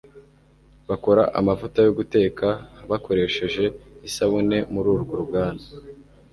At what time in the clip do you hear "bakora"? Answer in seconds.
0.89-1.23